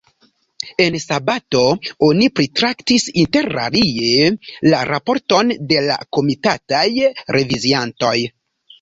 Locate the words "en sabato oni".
0.85-2.29